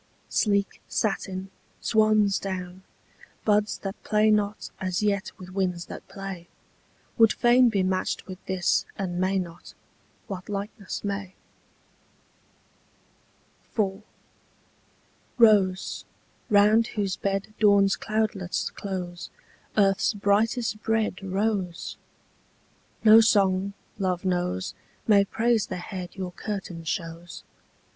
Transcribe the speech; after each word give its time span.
Sleek 0.29 0.81
satin, 0.87 1.51
swansdown, 1.79 2.81
buds 3.45 3.77
that 3.77 4.01
play 4.01 4.31
not 4.31 4.71
As 4.79 5.03
yet 5.03 5.31
with 5.37 5.51
winds 5.53 5.85
that 5.85 6.07
play, 6.07 6.47
Would 7.19 7.31
fain 7.33 7.69
be 7.69 7.83
matched 7.83 8.25
with 8.25 8.43
this, 8.47 8.87
and 8.97 9.21
may 9.21 9.37
not: 9.37 9.75
What 10.25 10.49
likeness 10.49 11.03
may? 11.03 11.35
IV. 13.77 14.01
Rose, 15.37 16.03
round 16.49 16.87
whose 16.87 17.17
bed 17.17 17.53
Dawn's 17.59 17.95
cloudlets 17.95 18.71
close, 18.73 19.29
Earth's 19.77 20.15
brightest 20.15 20.81
bred 20.81 21.21
Rose! 21.21 21.97
No 23.03 23.21
song, 23.21 23.73
love 23.99 24.25
knows, 24.25 24.73
May 25.05 25.25
praise 25.25 25.67
the 25.67 25.77
head 25.77 26.15
Your 26.15 26.31
curtain 26.31 26.83
shows. 26.85 27.43